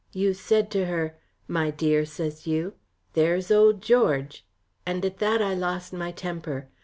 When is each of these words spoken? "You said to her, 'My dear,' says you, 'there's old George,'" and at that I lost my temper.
"You 0.13 0.33
said 0.33 0.71
to 0.71 0.87
her, 0.87 1.19
'My 1.47 1.69
dear,' 1.69 2.05
says 2.07 2.47
you, 2.47 2.73
'there's 3.13 3.51
old 3.51 3.83
George,'" 3.83 4.43
and 4.83 5.05
at 5.05 5.19
that 5.19 5.43
I 5.43 5.53
lost 5.53 5.93
my 5.93 6.11
temper. 6.11 6.71